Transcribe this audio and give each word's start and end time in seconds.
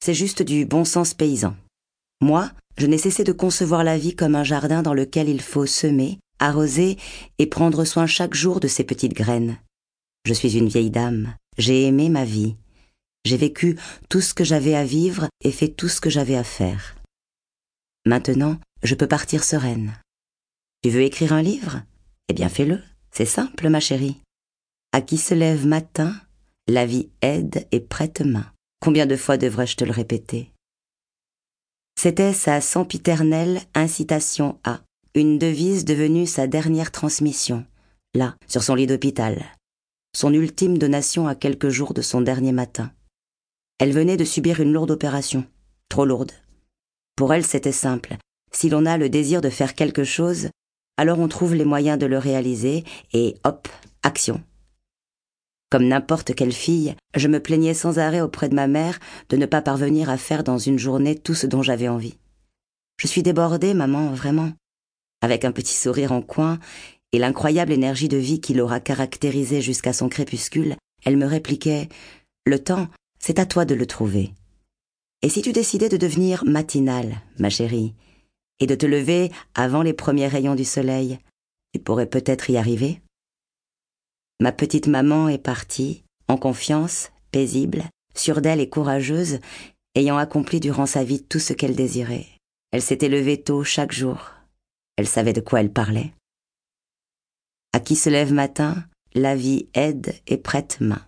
C'est 0.00 0.14
juste 0.14 0.42
du 0.42 0.66
bon 0.66 0.84
sens 0.84 1.14
paysan. 1.14 1.56
Moi, 2.20 2.50
je 2.76 2.86
n'ai 2.86 2.98
cessé 2.98 3.24
de 3.24 3.32
concevoir 3.32 3.84
la 3.84 3.98
vie 3.98 4.14
comme 4.14 4.34
un 4.34 4.44
jardin 4.44 4.82
dans 4.82 4.94
lequel 4.94 5.28
il 5.28 5.40
faut 5.40 5.66
semer, 5.66 6.18
arroser 6.38 6.98
et 7.38 7.46
prendre 7.46 7.84
soin 7.84 8.06
chaque 8.06 8.34
jour 8.34 8.60
de 8.60 8.68
ses 8.68 8.84
petites 8.84 9.14
graines. 9.14 9.58
Je 10.24 10.32
suis 10.32 10.56
une 10.56 10.68
vieille 10.68 10.90
dame, 10.90 11.34
j'ai 11.58 11.86
aimé 11.86 12.08
ma 12.08 12.24
vie. 12.24 12.56
J'ai 13.24 13.36
vécu 13.36 13.78
tout 14.08 14.20
ce 14.20 14.34
que 14.34 14.44
j'avais 14.44 14.74
à 14.74 14.84
vivre 14.84 15.28
et 15.42 15.52
fait 15.52 15.68
tout 15.68 15.88
ce 15.88 16.00
que 16.00 16.10
j'avais 16.10 16.36
à 16.36 16.44
faire. 16.44 16.96
Maintenant, 18.06 18.58
je 18.82 18.94
peux 18.94 19.06
partir 19.06 19.44
sereine. 19.44 19.98
Tu 20.82 20.90
veux 20.90 21.02
écrire 21.02 21.32
un 21.32 21.42
livre? 21.42 21.82
Eh 22.28 22.34
bien 22.34 22.48
fais-le, 22.48 22.82
c'est 23.12 23.26
simple, 23.26 23.68
ma 23.68 23.80
chérie. 23.80 24.20
À 24.92 25.00
qui 25.00 25.18
se 25.18 25.34
lève 25.34 25.66
matin, 25.66 26.14
la 26.68 26.86
vie 26.86 27.10
aide 27.20 27.66
et 27.70 27.80
prête 27.80 28.20
main. 28.20 28.51
Combien 28.82 29.06
de 29.06 29.14
fois 29.14 29.36
devrais-je 29.36 29.76
te 29.76 29.84
le 29.84 29.92
répéter? 29.92 30.50
C'était 31.96 32.32
sa 32.32 32.60
sempiternelle 32.60 33.60
incitation 33.76 34.58
à, 34.64 34.80
une 35.14 35.38
devise 35.38 35.84
devenue 35.84 36.26
sa 36.26 36.48
dernière 36.48 36.90
transmission, 36.90 37.64
là, 38.12 38.34
sur 38.48 38.64
son 38.64 38.74
lit 38.74 38.88
d'hôpital, 38.88 39.44
son 40.16 40.34
ultime 40.34 40.78
donation 40.78 41.28
à 41.28 41.36
quelques 41.36 41.68
jours 41.68 41.94
de 41.94 42.02
son 42.02 42.22
dernier 42.22 42.50
matin. 42.50 42.90
Elle 43.78 43.92
venait 43.92 44.16
de 44.16 44.24
subir 44.24 44.58
une 44.58 44.72
lourde 44.72 44.90
opération, 44.90 45.46
trop 45.88 46.04
lourde. 46.04 46.32
Pour 47.14 47.32
elle, 47.32 47.46
c'était 47.46 47.70
simple. 47.70 48.16
Si 48.50 48.68
l'on 48.68 48.84
a 48.84 48.98
le 48.98 49.08
désir 49.08 49.42
de 49.42 49.48
faire 49.48 49.76
quelque 49.76 50.02
chose, 50.02 50.48
alors 50.96 51.20
on 51.20 51.28
trouve 51.28 51.54
les 51.54 51.64
moyens 51.64 52.00
de 52.00 52.06
le 52.06 52.18
réaliser 52.18 52.82
et 53.12 53.36
hop, 53.44 53.68
action. 54.02 54.42
Comme 55.72 55.88
n'importe 55.88 56.34
quelle 56.34 56.52
fille, 56.52 56.96
je 57.16 57.28
me 57.28 57.40
plaignais 57.40 57.72
sans 57.72 57.98
arrêt 57.98 58.20
auprès 58.20 58.50
de 58.50 58.54
ma 58.54 58.66
mère 58.66 59.00
de 59.30 59.38
ne 59.38 59.46
pas 59.46 59.62
parvenir 59.62 60.10
à 60.10 60.18
faire 60.18 60.44
dans 60.44 60.58
une 60.58 60.78
journée 60.78 61.16
tout 61.16 61.32
ce 61.32 61.46
dont 61.46 61.62
j'avais 61.62 61.88
envie. 61.88 62.18
Je 62.98 63.06
suis 63.06 63.22
débordée, 63.22 63.72
maman, 63.72 64.12
vraiment. 64.12 64.52
Avec 65.22 65.46
un 65.46 65.50
petit 65.50 65.72
sourire 65.72 66.12
en 66.12 66.20
coin 66.20 66.58
et 67.12 67.18
l'incroyable 67.18 67.72
énergie 67.72 68.10
de 68.10 68.18
vie 68.18 68.38
qui 68.38 68.52
l'aura 68.52 68.80
caractérisée 68.80 69.62
jusqu'à 69.62 69.94
son 69.94 70.10
crépuscule, 70.10 70.76
elle 71.06 71.16
me 71.16 71.24
répliquait 71.24 71.88
Le 72.44 72.62
temps, 72.62 72.88
c'est 73.18 73.38
à 73.38 73.46
toi 73.46 73.64
de 73.64 73.74
le 73.74 73.86
trouver. 73.86 74.34
Et 75.22 75.30
si 75.30 75.40
tu 75.40 75.52
décidais 75.52 75.88
de 75.88 75.96
devenir 75.96 76.44
matinale, 76.44 77.22
ma 77.38 77.48
chérie, 77.48 77.94
et 78.60 78.66
de 78.66 78.74
te 78.74 78.84
lever 78.84 79.32
avant 79.54 79.80
les 79.80 79.94
premiers 79.94 80.28
rayons 80.28 80.54
du 80.54 80.66
soleil, 80.66 81.18
tu 81.72 81.80
pourrais 81.80 82.04
peut-être 82.04 82.50
y 82.50 82.58
arriver 82.58 83.00
Ma 84.42 84.50
petite 84.50 84.88
maman 84.88 85.28
est 85.28 85.38
partie, 85.38 86.02
en 86.26 86.36
confiance, 86.36 87.12
paisible, 87.30 87.84
sûre 88.16 88.40
d'elle 88.40 88.58
et 88.58 88.68
courageuse, 88.68 89.38
ayant 89.94 90.18
accompli 90.18 90.58
durant 90.58 90.86
sa 90.86 91.04
vie 91.04 91.22
tout 91.22 91.38
ce 91.38 91.52
qu'elle 91.52 91.76
désirait. 91.76 92.26
Elle 92.72 92.82
s'était 92.82 93.08
levée 93.08 93.40
tôt 93.40 93.62
chaque 93.62 93.92
jour. 93.92 94.32
Elle 94.96 95.06
savait 95.06 95.32
de 95.32 95.40
quoi 95.40 95.60
elle 95.60 95.72
parlait. 95.72 96.12
À 97.72 97.78
qui 97.78 97.94
se 97.94 98.10
lève 98.10 98.32
matin, 98.32 98.84
la 99.14 99.36
vie 99.36 99.68
aide 99.74 100.12
et 100.26 100.38
prête 100.38 100.80
main. 100.80 101.06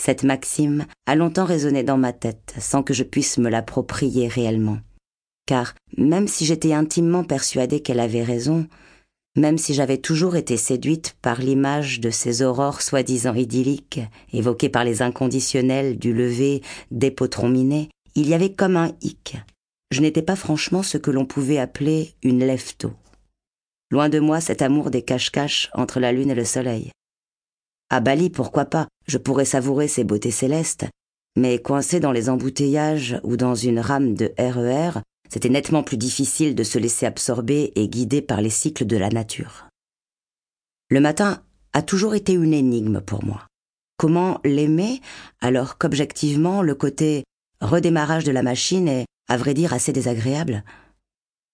Cette 0.00 0.22
maxime 0.22 0.86
a 1.06 1.16
longtemps 1.16 1.46
résonné 1.46 1.82
dans 1.82 1.98
ma 1.98 2.12
tête 2.12 2.54
sans 2.60 2.84
que 2.84 2.94
je 2.94 3.02
puisse 3.02 3.38
me 3.38 3.50
l'approprier 3.50 4.28
réellement. 4.28 4.78
Car 5.44 5.74
même 5.96 6.28
si 6.28 6.46
j'étais 6.46 6.72
intimement 6.72 7.24
persuadée 7.24 7.80
qu'elle 7.80 7.98
avait 7.98 8.22
raison, 8.22 8.68
même 9.36 9.58
si 9.58 9.74
j'avais 9.74 9.98
toujours 9.98 10.36
été 10.36 10.56
séduite 10.56 11.16
par 11.22 11.40
l'image 11.40 12.00
de 12.00 12.10
ces 12.10 12.42
aurores 12.42 12.82
soi-disant 12.82 13.34
idylliques, 13.34 14.00
évoquées 14.32 14.68
par 14.68 14.84
les 14.84 15.02
inconditionnels 15.02 15.98
du 15.98 16.12
lever 16.12 16.62
des 16.90 17.10
potrons 17.10 17.48
il 18.14 18.28
y 18.28 18.34
avait 18.34 18.52
comme 18.52 18.76
un 18.76 18.92
hic. 19.02 19.36
Je 19.90 20.00
n'étais 20.00 20.22
pas 20.22 20.36
franchement 20.36 20.82
ce 20.82 20.98
que 20.98 21.10
l'on 21.10 21.26
pouvait 21.26 21.58
appeler 21.58 22.14
une 22.22 22.40
lève 22.40 22.64
Loin 23.90 24.08
de 24.08 24.20
moi 24.20 24.40
cet 24.40 24.62
amour 24.62 24.90
des 24.90 25.02
cache-cache 25.02 25.70
entre 25.74 26.00
la 26.00 26.12
lune 26.12 26.30
et 26.30 26.34
le 26.34 26.44
soleil. 26.44 26.92
À 27.88 28.00
Bali, 28.00 28.30
pourquoi 28.30 28.66
pas, 28.66 28.86
je 29.08 29.18
pourrais 29.18 29.44
savourer 29.44 29.88
ces 29.88 30.04
beautés 30.04 30.30
célestes, 30.30 30.86
mais 31.36 31.58
coincé 31.58 31.98
dans 31.98 32.12
les 32.12 32.28
embouteillages 32.28 33.20
ou 33.24 33.36
dans 33.36 33.56
une 33.56 33.80
rame 33.80 34.14
de 34.14 34.32
RER, 34.38 34.98
e 34.98 35.02
c'était 35.32 35.48
nettement 35.48 35.82
plus 35.82 35.96
difficile 35.96 36.54
de 36.54 36.64
se 36.64 36.78
laisser 36.78 37.06
absorber 37.06 37.72
et 37.76 37.88
guider 37.88 38.20
par 38.20 38.40
les 38.40 38.50
cycles 38.50 38.84
de 38.84 38.96
la 38.96 39.10
nature. 39.10 39.68
Le 40.90 41.00
matin 41.00 41.42
a 41.72 41.82
toujours 41.82 42.14
été 42.14 42.32
une 42.32 42.52
énigme 42.52 43.00
pour 43.00 43.24
moi. 43.24 43.46
Comment 43.96 44.40
l'aimer 44.44 45.00
alors 45.40 45.78
qu'objectivement 45.78 46.62
le 46.62 46.74
côté 46.74 47.22
redémarrage 47.60 48.24
de 48.24 48.32
la 48.32 48.42
machine 48.42 48.88
est, 48.88 49.06
à 49.28 49.36
vrai 49.36 49.54
dire, 49.54 49.72
assez 49.72 49.92
désagréable? 49.92 50.64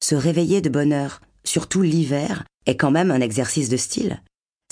Se 0.03 0.15
réveiller 0.15 0.63
de 0.63 0.71
bonne 0.71 0.93
heure, 0.93 1.21
surtout 1.45 1.83
l'hiver, 1.83 2.45
est 2.65 2.77
quand 2.77 2.91
même 2.91 3.11
un 3.11 3.21
exercice 3.21 3.69
de 3.69 3.77
style. 3.77 4.23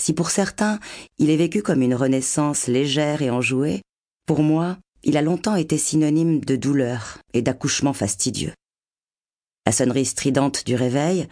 Si 0.01 0.13
pour 0.13 0.31
certains 0.31 0.79
il 1.19 1.29
est 1.29 1.37
vécu 1.37 1.61
comme 1.61 1.81
une 1.81 1.95
renaissance 1.95 2.67
légère 2.67 3.21
et 3.21 3.29
enjouée, 3.29 3.81
pour 4.25 4.41
moi, 4.41 4.77
il 5.03 5.15
a 5.15 5.21
longtemps 5.21 5.55
été 5.55 5.77
synonyme 5.77 6.43
de 6.43 6.55
douleur 6.55 7.19
et 7.33 7.43
d'accouchement 7.43 7.93
fastidieux 7.93 8.53
la 9.65 9.71
sonnerie 9.71 10.05
stridente 10.05 10.65
du 10.65 10.75
réveil, 10.75 11.27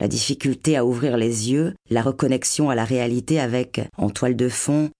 la 0.00 0.08
difficulté 0.08 0.76
à 0.76 0.84
ouvrir 0.84 1.16
les 1.16 1.50
yeux, 1.50 1.74
la 1.90 2.02
reconnexion 2.02 2.70
à 2.70 2.74
la 2.74 2.84
réalité 2.84 3.40
avec, 3.40 3.80
en 3.96 4.10
toile 4.10 4.36
de 4.36 4.48
fond, 4.48 4.90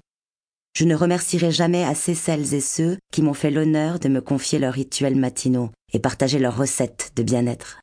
Je 0.77 0.85
ne 0.85 0.95
remercierai 0.95 1.51
jamais 1.51 1.85
assez 1.85 2.15
celles 2.15 2.55
et 2.55 2.61
ceux 2.61 2.99
qui 3.13 3.23
m'ont 3.23 3.35
fait 3.35 3.51
l'honneur 3.51 3.99
de 3.99 4.09
me 4.09 4.21
confier 4.21 4.59
leurs 4.59 4.75
rituels 4.75 5.17
matinaux 5.17 5.71
et 5.93 5.99
partager 5.99 6.39
leurs 6.39 6.57
recettes 6.57 7.13
de 7.17 7.23
bien-être. 7.23 7.81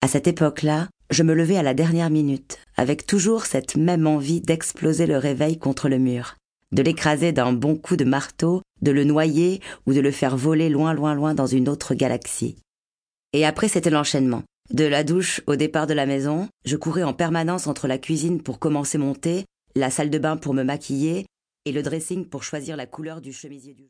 À 0.00 0.08
cette 0.08 0.26
époque-là, 0.26 0.88
je 1.10 1.22
me 1.22 1.34
levais 1.34 1.58
à 1.58 1.62
la 1.62 1.74
dernière 1.74 2.10
minute, 2.10 2.58
avec 2.76 3.06
toujours 3.06 3.44
cette 3.44 3.76
même 3.76 4.06
envie 4.06 4.40
d'exploser 4.40 5.06
le 5.06 5.18
réveil 5.18 5.58
contre 5.58 5.88
le 5.88 5.98
mur, 5.98 6.36
de 6.72 6.82
l'écraser 6.82 7.32
d'un 7.32 7.52
bon 7.52 7.76
coup 7.76 7.96
de 7.96 8.04
marteau, 8.04 8.62
de 8.80 8.90
le 8.90 9.04
noyer 9.04 9.60
ou 9.86 9.92
de 9.92 10.00
le 10.00 10.10
faire 10.10 10.36
voler 10.36 10.68
loin, 10.68 10.94
loin, 10.94 11.14
loin 11.14 11.34
dans 11.34 11.46
une 11.46 11.68
autre 11.68 11.94
galaxie. 11.94 12.56
Et 13.32 13.46
après, 13.46 13.68
c'était 13.68 13.90
l'enchaînement. 13.90 14.42
De 14.70 14.84
la 14.84 15.04
douche 15.04 15.42
au 15.46 15.56
départ 15.56 15.86
de 15.86 15.94
la 15.94 16.06
maison, 16.06 16.48
je 16.64 16.76
courais 16.76 17.02
en 17.02 17.12
permanence 17.12 17.66
entre 17.66 17.88
la 17.88 17.98
cuisine 17.98 18.42
pour 18.42 18.58
commencer 18.58 18.98
mon 18.98 19.14
thé, 19.14 19.44
la 19.74 19.90
salle 19.90 20.10
de 20.10 20.18
bain 20.18 20.36
pour 20.36 20.54
me 20.54 20.62
maquiller 20.62 21.26
et 21.64 21.72
le 21.72 21.82
dressing 21.82 22.26
pour 22.26 22.42
choisir 22.42 22.76
la 22.76 22.86
couleur 22.86 23.20
du 23.20 23.32
chemisier 23.32 23.74
du 23.74 23.78
jour. 23.78 23.80